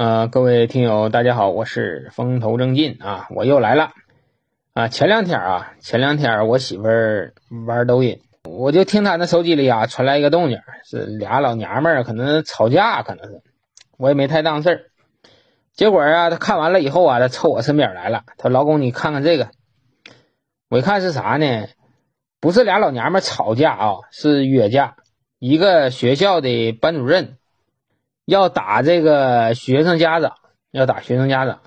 [0.00, 3.92] 呃，各位听友，大家好，我是风头正劲啊，我又来了
[4.72, 4.88] 啊。
[4.88, 7.34] 前两天啊，前两天我媳妇儿
[7.66, 13.42] 玩抖音，我就听她那手机里啊传来一个动静，是俩老娘们儿可能吵架，可能是
[13.98, 14.80] 我也没太当事儿。
[15.74, 19.50] 结果啊，她看完了以后啊，她凑我身边来了，她说：“老公，你看看这个。”
[20.70, 21.66] 我一看是啥呢？
[22.40, 24.96] 不是俩老娘们吵架啊，是约架。
[25.38, 27.36] 一个学校的班主任
[28.30, 30.34] 要打这个学生家长，
[30.70, 31.58] 要打学生家长。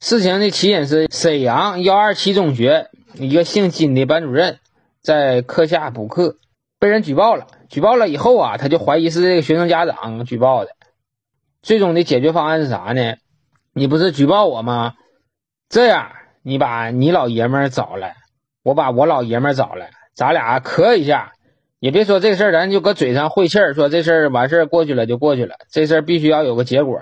[0.00, 4.58] 事情的起因是沈阳幺二七中学一个姓金的班主任
[5.00, 6.34] 在课下补课，
[6.80, 7.46] 被人举报了。
[7.68, 10.72] 举报了以后啊，他就怀疑是这个学生家长举报的。
[11.62, 13.14] 最终的解决方案是啥呢？
[13.72, 14.94] 你不是举报我吗？
[15.68, 16.10] 这样，
[16.42, 18.16] 你把你老爷们儿找来。
[18.64, 21.34] 我把我老爷们儿找来，咱俩磕一下，
[21.80, 25.56] 也别说这事儿，咱就搁嘴上晦气儿，说这事儿完事儿过去了就过去了。
[25.70, 27.00] 这事儿必须要有个结果。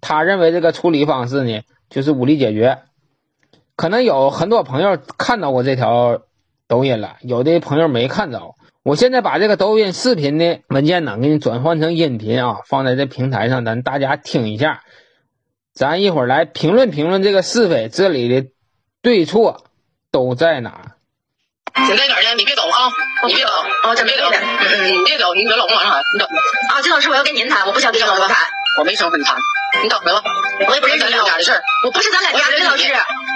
[0.00, 2.78] 他认为这个处理方式呢，就是武力解决。
[3.76, 6.20] 可能有很多朋友看到过这条
[6.68, 8.54] 抖音了，有的朋友没看着。
[8.82, 14.82] 我现在把这个抖音视频的文件呢，给你转换成音频啊，放在这平台上，咱大家听一下。
[15.72, 18.50] 咱一会儿来评论评论这个是非，这里的
[19.00, 19.64] 对错。
[20.12, 20.96] 都在哪？
[21.86, 22.34] 现在哪儿呢？
[22.36, 22.92] 你别走啊！
[23.26, 23.94] 你别走啊！
[23.94, 24.30] 真别走！
[24.30, 26.28] 嗯嗯，你别走，你别老公马上来，你等。
[26.70, 28.36] 啊，金老师，我要跟您谈，我不想跟老公谈。
[28.78, 29.36] 我没想跟你谈，
[29.82, 30.22] 你等着吧。
[30.68, 31.62] 我也不认识咱两家的事儿。
[31.84, 32.82] 我不是咱俩家的，金老师，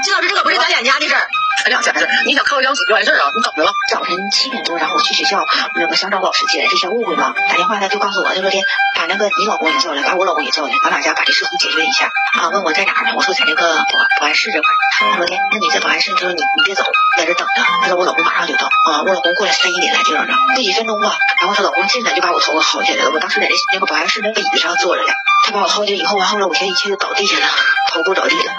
[0.05, 1.29] 金老师，这可不是咱两家的事儿。
[1.63, 3.31] 咱俩家的事，你想靠张纸就完事儿啊？
[3.35, 3.73] 你等着吧。
[3.91, 5.45] 早晨七点多，然后我去学校，
[5.77, 7.33] 那个想找老师解这些误会嘛。
[7.49, 8.57] 打电话他就告诉我，他说的
[8.97, 12.11] 把那个你老公也叫来，把我老公也叫来，咱俩家把这事情解决一下。
[12.41, 13.13] 啊，问我在哪儿呢？
[13.17, 14.67] 我说在那个保保安室这块。
[14.99, 16.83] 他说的，那你在保安室，他说你你别走，
[17.17, 17.63] 在这等着。
[17.83, 18.67] 他说我老公马上就到。
[18.67, 21.17] 啊，我老公过来三一点来这样的，不几分钟吧。
[21.41, 23.11] 然后他老公进来就把我头发薅下来了。
[23.13, 25.13] 我当时在那那个保安室那个椅子上坐着呢。
[25.47, 27.47] 他把我薅下来以后，然后呢，我天一气就倒地下了，
[27.93, 28.53] 头部着地了。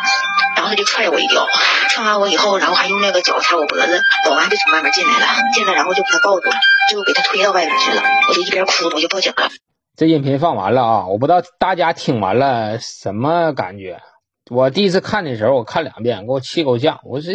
[0.65, 1.45] 然后他就踹我一脚，
[1.91, 4.01] 踹完我以后，然后还用那个脚掐我脖子。
[4.27, 6.55] 保安就从外面进来了，进来然后就把他抱住了，
[6.91, 8.01] 就给他推到外面去了。
[8.27, 9.47] 我就一边哭，我就报警了。
[9.95, 13.99] 这音频放完了啊，我不知道大家听完了什么感觉。
[14.49, 16.99] 我第一次看的时候，我看两遍，给我气够呛。
[17.03, 17.31] 我说，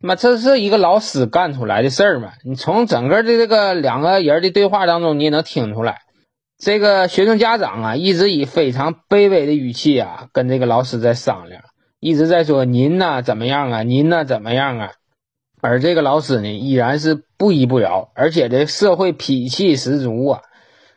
[0.00, 2.32] 妈，这是一个老师干出来的事儿吗？
[2.44, 6.00] 你从整个的这个两个人的对话当中，你也能听出来，
[6.58, 11.62] 这个学生家长啊，一直以非常卑微的语气啊，跟这个老师在商量，
[12.04, 14.90] 一直在说您呢怎么样啊，您呢怎么样啊，
[15.62, 20.42] 而这个老师呢，依然是不依不饶，而且这社会脾气十足啊。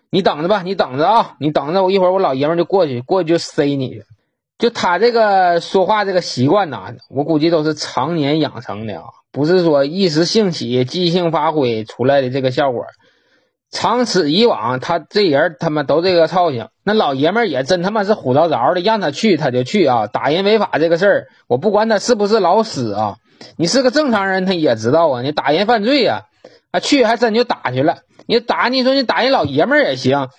[0.09, 4.03] 你等着吧，你等着啊，你等着，我一会儿我老爷们就过去，过去就塞你去。
[4.57, 12.83] 就他这个说话这个习惯呐，我估计都是常年养成的啊，不是说一时兴起、即兴发挥出来的这个效果。
[13.71, 16.67] 长此以往，他这人他妈都这个操性。
[16.87, 20.07] 那老爷们儿也真他妈是虎着着的，让他去他就去啊。
[20.07, 23.17] 打人违法这个事儿，我不管他是不是老师啊，
[23.57, 25.21] 你是个正常人他也知道啊。
[25.21, 26.27] 你打人犯罪呀，
[26.71, 27.97] 啊去还真就打去了。
[28.25, 30.29] 你打你说你打人老爷们儿也行，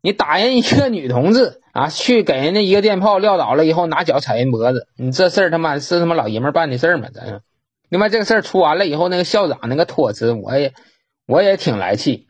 [0.00, 1.60] 你打人一个女同志。
[1.72, 7.08] 啊，去给人家一个电炮撂倒了以后，拿脚踩人脖子，你这事儿他妈是他妈老爷们儿办的事儿吗？
[7.12, 7.42] 咱
[7.90, 10.72] 另外这个事儿出完了以后，那个校长那个托词，我也
[11.26, 12.27] 我也挺来气。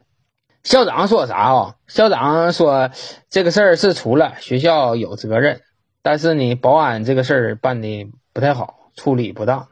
[0.69, 1.75] 校长说啥啊？
[1.87, 2.91] 校长说
[3.31, 5.63] 这个事儿是出了，学校有责任，
[6.03, 9.69] 但是呢，保安这个事儿办的不太好，处理不当。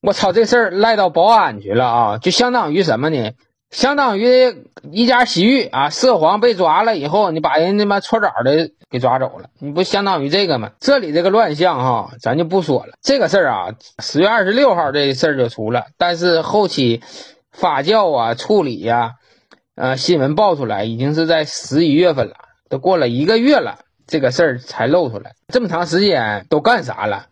[0.00, 3.34] 我操，这事儿赖到保安去了啊，就相当于什么呢？
[3.70, 10.72] 相当于一家洗浴啊，涉黄被抓了以后，你把人他妈搓澡的给抓走了，你不相当于这个吗？
[10.80, 12.94] 这里这个乱象哈，咱就不说了。
[13.00, 17.00] 这个事儿啊，十月二十六号这事儿就出了，但是后期
[17.52, 19.12] 发酵啊、处理呀，
[19.80, 22.34] 呃，新闻爆出来已经是在十一月份了，
[22.68, 25.32] 都过了一个月了，这个事儿才露出来。
[25.48, 27.28] 这么长时间都干啥了？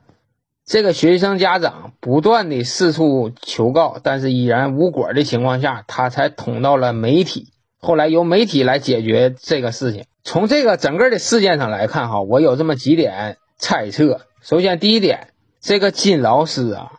[0.64, 7.48] 这个学生家长不断的四处求告，但是依然无果的情况下，他才捅到了媒体。
[7.78, 10.06] 后来由媒体来解决这个事情。
[10.24, 14.22] 从这个整个的事件上来看，哈，我有这么几点猜测。
[14.40, 16.92] 首先，第一点，这个金老师啊，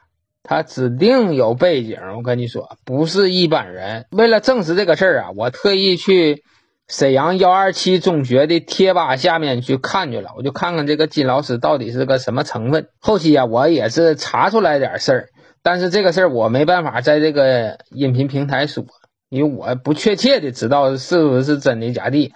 [0.49, 1.99] 他指定有背景。
[2.17, 4.07] 我跟你说，不是一般人。
[4.09, 6.43] 为了证实这个事儿啊，我特意去。
[6.91, 12.87] 沈阳幺二七中学的贴吧下面去看去了，我就看看这个金老师到底是个什么成分。
[12.99, 15.27] 后期啊，我也是查出来点事儿，
[15.61, 18.85] 但是这个事儿我没办法在这个音频平台说，
[19.29, 22.33] 因为我不确切的知道是不是真的假的。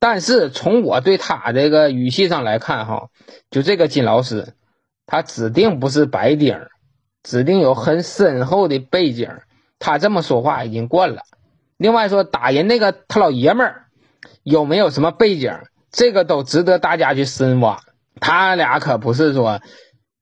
[0.00, 3.10] 但是从我对他这个语气上来看，哈，
[3.48, 4.54] 就这个金老师，
[5.06, 6.58] 他指定不是白丁，
[7.24, 9.28] 指定有很深厚的背景。
[9.80, 11.22] 他这么说话已经惯了。
[11.76, 13.80] 另外说打人那个他老爷们儿。
[14.42, 15.52] 有没有什么背景？
[15.90, 17.80] 这个都值得大家去深挖。
[18.20, 19.60] 他俩可不是说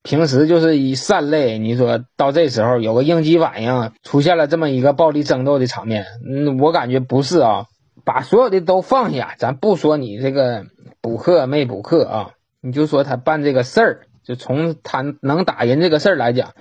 [0.05, 7.67] 平时就是一善类，你说到这时候有个应激反应，出现了这么一个暴力争斗的场面，嗯，我感觉不是啊。
[8.05, 10.67] 把所有的都放下，咱不说你这个
[11.01, 16.53] 补课没补课啊，你就说他办这个事儿，就从他能打人这个事儿来讲，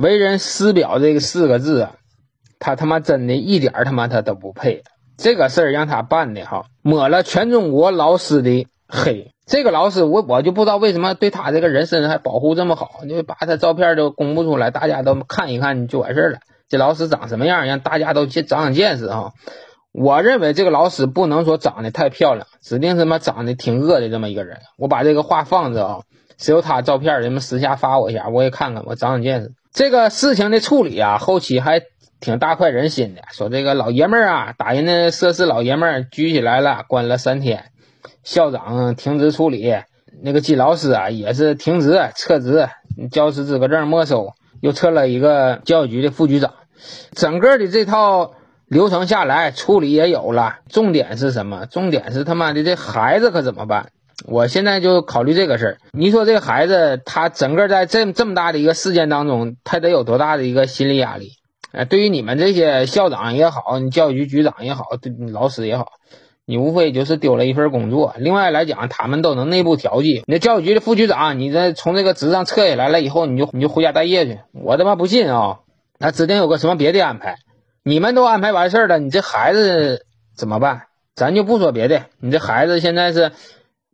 [0.00, 1.94] 为人师表这个四个字啊，
[2.60, 4.84] 他他妈真的一点他妈他都不配。
[5.16, 9.32] 这个事儿让他办的哈，抹了全中国老师的黑。
[9.44, 16.38] 这个老师我我就不知道为什么对他这个人身还保护这么好，就把他照片都公布出来，大家都看一看就完事儿了。
[16.68, 19.32] 这老师长什么样，让大家都长长见识哈。
[19.90, 24.58] 我认为这个老师不能说长得太漂亮，指定是妈长得挺恶的这么一个人。
[24.76, 26.00] 我把这个话放着啊，
[26.36, 29.54] 谁有他照片，人们私下发我一下，我也看看，我长长见识。
[29.72, 31.82] 这个事情的处理啊，后期还
[32.20, 33.22] 挺大快人心的。
[33.32, 37.66] 说这个老爷们儿啊，打人的涉事老爷们儿举起来了，关了三天，
[38.24, 39.74] 校长停职处理，
[40.22, 42.68] 那个金老师啊也是停职撤职，
[43.10, 46.54] 教师资格证没收，又撤了一个教育局的副局长，
[47.12, 48.34] 整个的这套。
[48.70, 50.56] 流程下来，处理也有了。
[50.68, 51.64] 重点是什么？
[51.64, 53.92] 重点是他妈的这孩子可怎么办？
[54.26, 55.78] 我现在就考虑这个事儿。
[55.92, 61.32] 你说这个孩子，他整个在这这么大的一个事件当中，他得有多大的一个心理压力？
[61.70, 65.86] 哎，对于你们这些校长也好，你教育局局长也好，对老师也好，
[66.46, 68.14] 你无非就是丢了一份工作。
[68.18, 70.24] 另外来讲，他们都能内部调剂。
[70.26, 74.40] 那教育局的副局长，你这从这个职上撤下来了以后，你就你就回家待业去。
[74.52, 75.60] 我他妈不信啊！
[75.98, 77.36] 那指定有个什么别的安排。
[77.84, 80.06] 你们都安排完事儿了，你这孩子
[80.36, 80.82] 怎么办？
[81.14, 83.32] 咱就不说别的，你这孩子现在是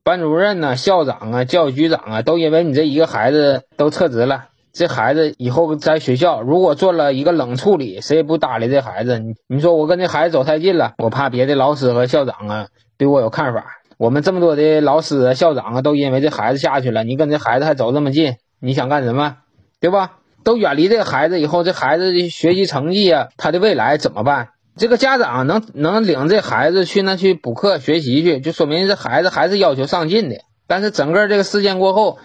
[0.04, 4.48] 班主任呢、校长啊、教育局长啊，都因为你这一个孩子都撤职了。
[4.70, 9.18] 这孩子以后在学校如果做了一个冷处理，谁也不搭理这孩子。
[9.18, 12.66] 你你说我跟这孩子走太近了，我怕别的老师和校长啊
[12.98, 13.64] 对我有看法。
[13.96, 19.38] 我们这么多的老师啊、校长啊，都因为这孩子下去了，你跟这孩子还走这么近，你想干什么？
[19.80, 20.18] 对吧？
[20.44, 24.48] 都远离这个孩子以后，这孩子的学习成绩啊，他的未来怎么办？
[24.76, 30.36] 这个家长能能领这孩子去那去补课学习去，就说明这孩子还是要求上进的。
[30.66, 32.18] 但是整个这个事件过后，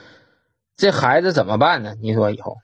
[0.75, 1.93] 这孩子怎么办呢？
[2.01, 2.55] 你说以后，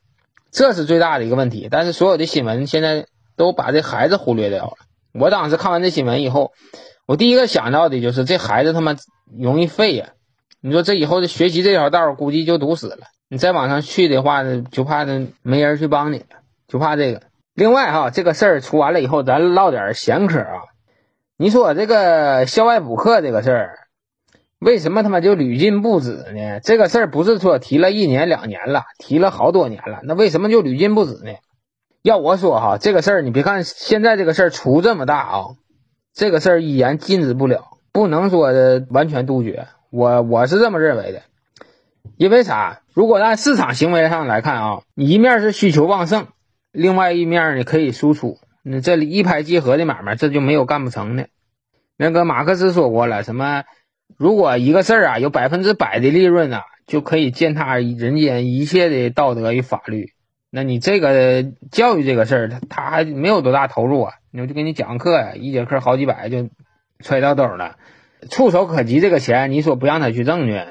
[0.51, 1.67] 这是最大的一个问题。
[1.69, 3.05] 但是所有的新闻现在
[3.35, 4.73] 都把这孩子忽略掉了。
[5.13, 6.51] 我当时看完这新闻以后，
[7.05, 8.95] 我第一个想到的就是这孩子他妈
[9.37, 10.09] 容易废呀！
[10.61, 13.05] 你说这以后的学习这条道估计就堵死了。
[13.29, 15.05] 你再往上去的话，就怕
[15.43, 16.23] 没人去帮你，
[16.67, 17.21] 就怕这个。
[17.55, 20.61] 另外哈，这个事儿出完了以后，咱唠点闲嗑啊。
[21.37, 23.79] 你说这个校外补课这个事儿，
[24.59, 26.59] 为什么他妈就屡禁不止呢？
[26.61, 31.31] 这个事儿不是说提了一年两年了，提了好多年了，那为什么就屡禁不止呢？
[32.01, 35.45] 要我说哈，这个事儿你别看现在这个事儿出这么大啊，
[36.13, 37.63] 这个事儿依然禁止不了，
[37.93, 38.51] 不能说
[38.89, 39.67] 完全杜绝。
[39.91, 41.21] 我我是这么认为的。
[42.17, 42.81] 因为啥？
[42.93, 46.27] 如果按市场行为上来看啊，你一面是需求旺盛，
[46.75, 51.27] 另外一面你可以输出，你这里一拍即合的买卖，这就没有干不成的。
[51.97, 53.63] 那个马克思说过了，什么？
[54.17, 60.09] 如果一个事儿啊有百分之百的利润啊，就可以践踏人间一切的道德与法律。
[60.51, 66.49] 那你这个教育这个事儿，他他还没有多大投入啊，我就给你讲课呀，一节课好几百就
[66.99, 67.77] 揣到兜了，
[68.29, 70.61] 触手可及这个钱，你说不让他去挣去？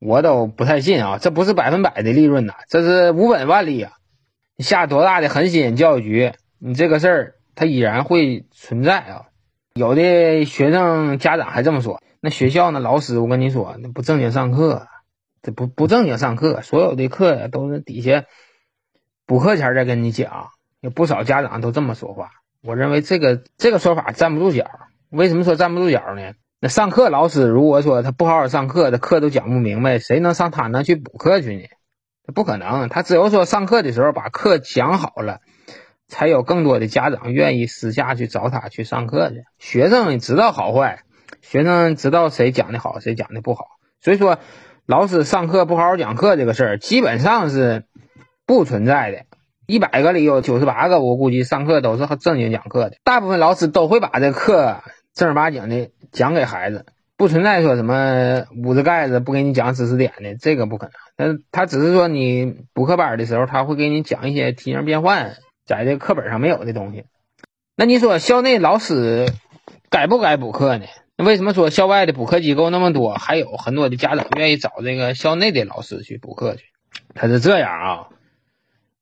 [0.00, 3.92] 我都不太信啊，这不是百分百的利润呐，这是无本万利啊！
[4.62, 9.22] 下多大的狠心，教育局，你这个事儿它依然会存在啊。
[9.74, 14.88] 有的学生家长还这么说，那学校呢，老师我跟你说，那不正经上课，
[15.42, 18.24] 这不不正经上课，所有的课呀都是底下
[19.24, 20.48] 补课前再跟你讲。
[20.80, 22.30] 有不少家长都这么说话，
[22.62, 24.66] 我认为这个这个说法站不住脚。
[25.10, 26.32] 为什么说站不住脚呢？
[26.60, 31.62] 那上课老师如果说他不好好上课，他课都讲不明白，谁能上他那去补课去呢？
[32.34, 35.40] 不可能，他只有说上课的时候把课讲好了，
[36.08, 39.44] 才有更多的家长愿意私下去找他去上课去。
[39.58, 41.02] 学生知道好坏，
[41.40, 43.64] 学生知道谁讲的好，谁讲的不好。
[44.00, 44.38] 所以说，
[44.86, 47.84] 老师上课不好好讲课这个事儿，基本上是
[48.46, 49.24] 不存在的。
[49.66, 52.96] 一百个里有九十八个，我估计上课都是正经讲课的。
[53.04, 54.82] 大部分老师都会把这课。
[55.14, 56.86] 正儿八经的讲给孩子，
[57.18, 60.92] 不存在说什么捂着盖子不给你讲知识点的，这个不可能。
[61.16, 67.04] 但是他只是说你补课班的时候，他会给你讲一些题型变换，在这课本上没有的东西。
[67.76, 69.26] 那你说校内老师
[69.90, 70.86] 该不该补课呢？
[71.16, 76.66] 那为什么说校外的补课机构那么多，还有很多的家长愿意找这个校内的老师去补课去？
[77.16, 78.06] 他是这样啊。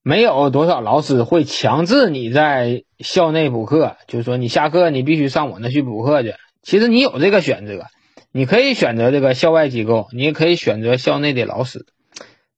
[0.03, 6.33] 没有多少老师会强制你在校内补课，就是说你下课你必须上我那去补课去。
[6.63, 7.87] 其实你有这个选择，
[8.37, 11.87] 你可以选择这个校外机构，你也可以选择校内的老师。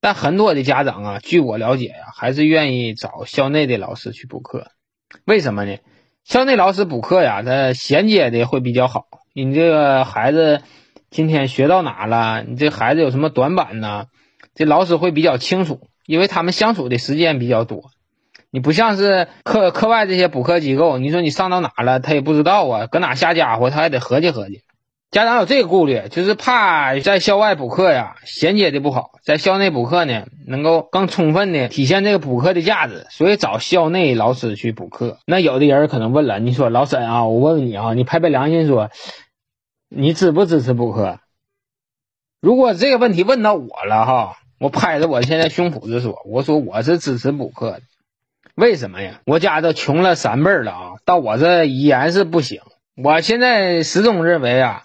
[0.00, 4.72] 但很多的家长啊，据我了解呀，还是愿意找校内的老师去补课。
[5.24, 5.76] 为什么呢？
[6.24, 9.04] 校内老师补课呀，他衔接的会比较好。
[9.32, 10.62] 你这个孩子
[11.10, 12.42] 今天学到哪了？
[12.42, 14.06] 你这孩子有什么短板呢？
[14.56, 17.92] 这老师会比较清楚，因为他们相处的时间比较多。
[18.50, 24.62] 你不像是课课外这些补课机构，你说你上到哪了，他也不知道啊，搁哪下家伙，他还得合计合计。
[25.10, 35.16] 家长有这个顾虑，就是怕在校外补课呀衔接的不好，在校内补课呢能够更充分的体现这个补课的价值，所以找校内老师去补课。
[35.24, 38.90] 那有的人可能问了，你说老沈啊，我问问你啊，你拍拍良心说，
[39.88, 41.20] 你支不支持补课？
[42.42, 47.80] 如果这个问题问到我了哈，我拍着我现在胸脯子说，我说我是支持补课的。
[48.56, 49.22] 为什么呀？
[49.24, 52.60] 我家都穷了三辈了啊，到我这依然是不行。
[53.02, 54.84] 我现在始终认为啊。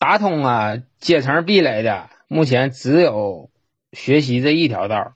[0.00, 3.50] 打通啊，阶层壁垒的，目前只有
[3.92, 5.12] 学习这一条道。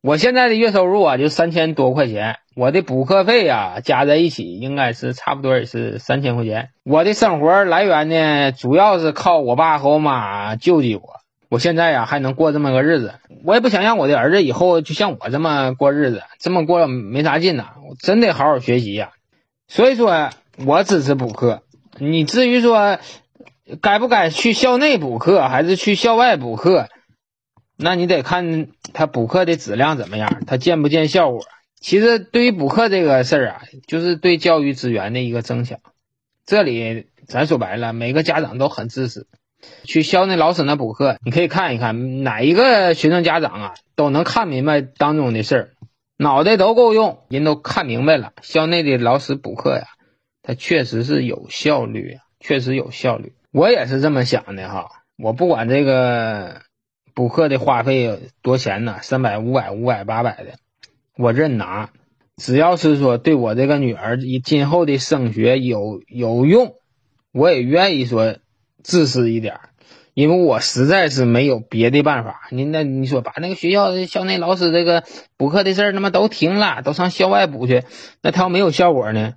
[0.00, 6.68] 我现在的月收入啊，就三千多块钱，我的补课费啊，加在一起应该是差不多也是三千块钱。
[6.84, 11.02] 我的生活来源呢，主要是靠我爸和我妈救济我。
[11.48, 17.70] 我现在呀，还能过这么个日子，我也不想让我的儿子以后就像我这么过日子，这么过没啥劲呐。
[17.88, 19.10] 我真得好好学习呀。
[19.66, 20.30] 所以说，
[20.64, 21.64] 我支持补课。
[21.98, 22.98] 你至于说，
[23.80, 26.88] 该不该去校内补课，还是去校外补课？
[27.76, 31.40] 那你得看他补课的质量怎么样，他见不见效果。
[31.80, 35.78] 其实对于补课这个事儿啊，就是对教育资源的一个增强。
[36.46, 39.26] 这里咱说白了，每个家长都很支持
[39.84, 41.18] 去校内老师那补课。
[41.24, 45.70] 你可以看一看哪一个学生家长啊，都能看明白当中的事儿，
[46.16, 48.32] 脑袋都够用，人都看明白了。
[48.42, 49.84] 校内的老师补课呀，
[50.42, 53.34] 他确实是有效率呀，确实有效率。
[53.56, 56.60] 我也是这么想的哈，我不管这个
[57.14, 60.58] 补课的花费多钱呢，三百、五百、五百、八百的，
[61.16, 61.88] 我认拿。
[62.36, 66.74] 只要是说对我这个女儿今后的升学有有用，
[67.32, 68.36] 我也愿意说
[68.82, 69.58] 自私一点，
[70.12, 72.48] 因为我实在是没有别的办法。
[72.50, 75.02] 你那你说把那个学校校内老师这个
[75.38, 77.84] 补课的事儿他妈都停了，都上校外补去，
[78.20, 79.32] 那他要没有效果呢？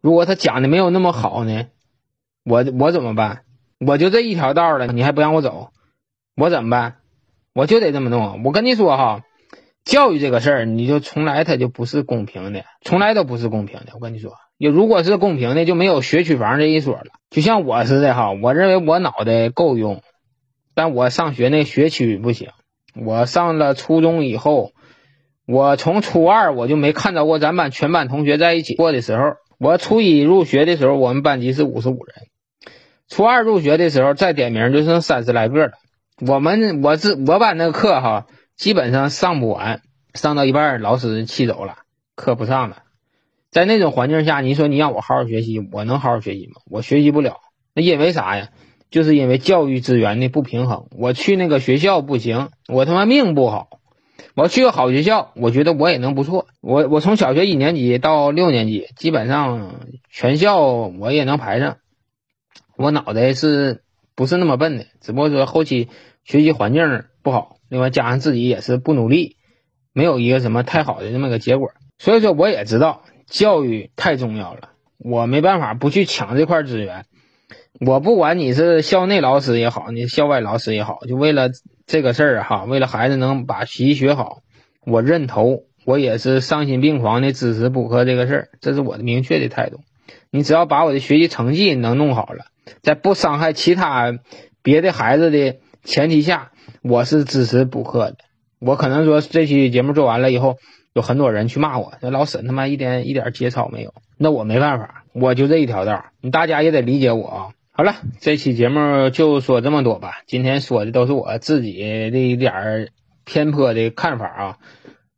[0.00, 1.66] 如果他讲的没有那么好呢？
[2.48, 3.42] 我我怎么办？
[3.80, 5.70] 我就这一条道了，你还不让我走，
[6.36, 6.94] 我怎么办？
[7.52, 8.44] 我就得这么弄。
[8.44, 9.22] 我跟你说哈，
[9.84, 13.86] 教育这个事儿，你就从来它就不是公平的，从来都不是公平的。
[13.94, 17.06] 我跟你说，要如果是公平的，就没有学区房这一说了。
[17.30, 20.02] 就像我似的哈，我认为我脑袋够用，
[20.74, 22.50] 但我上学那学区不行。
[22.94, 24.70] 我上了初中以后，
[25.46, 29.34] 我从初二我就没看到过咱班全班同学在一起过的时候。
[29.58, 32.26] 我初一入学的时候，我们班级是五十五人；
[33.08, 35.72] 初二入学的时候，再点名就剩三十来个了。
[36.26, 39.82] 我们我是我把那个课哈，基本上上不完，
[40.14, 41.76] 上到一半老师气走了，
[42.14, 42.78] 课不上了。
[43.50, 46.60] 在那种环境下，你说你让我好好学习，我能好好学习吗？
[46.70, 47.38] 我学习不了。
[47.74, 48.48] 那因为啥呀？
[48.90, 50.86] 就是因为教育资源的不平衡。
[50.96, 53.68] 我去那个学校不行，我他妈命不好。
[54.34, 56.46] 我去个好学校，我觉得我也能不错。
[56.60, 59.74] 我我从小学一年级到六年级，基本上
[60.10, 61.78] 全校我也能排上。
[62.76, 63.82] 我脑袋是
[64.14, 64.86] 不是那么笨的？
[65.00, 65.88] 只不过说后期
[66.24, 69.36] 学习环境不好，另外加上自己也是不努力，
[69.92, 71.72] 没有一个什么太好的这么个结果。
[71.98, 77.06] 所以说我也知道教育太重要了，我没办法不去抢这块资源。
[77.80, 81.50] 我不管你是校内老师也好，你校外老师也好，就为了。
[81.88, 84.42] 这个事儿哈，为了孩子能把习学好，
[84.84, 89.78] 我认头，我也是丧心病狂的支持补课这个事儿，这是我的明确的态度。
[90.32, 92.46] 你只要把我的学习成绩能弄好了，
[92.82, 94.18] 在不伤害其他
[94.62, 96.50] 别的孩子的前提下，
[96.82, 98.16] 我是支持补课的。
[98.58, 100.56] 我可能说这期节目做完了以后，
[100.92, 107.48] 有很多人去骂我，这老沈他妈一点一点节操没有，那我没办法，我就这一条道，你大家也得理解我啊。
[107.72, 110.22] 好了，这期节目就说这么多吧。
[110.26, 111.78] 今天说的都是我自己
[112.10, 112.88] 的一点
[113.26, 114.56] 偏颇的看法啊，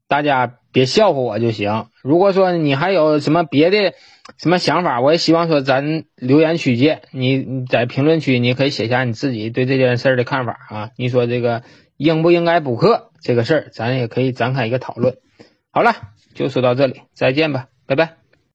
[0.09, 1.87] 大家别笑话我就行。
[2.03, 3.95] 如果说你还有什么别的
[4.39, 7.03] 什么想法，我也希望说咱留言区见。
[7.13, 10.91] 你你在评论区你可以写下你自己对这件事的看法啊。
[10.97, 11.63] 你说这个
[11.97, 15.17] 应不应该补课这个事儿，咱也可以展开一个讨论。
[15.71, 15.93] 好了，
[16.35, 18.28] 就说到这里，再见吧，拜拜。